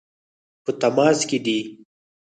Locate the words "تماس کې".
0.81-1.37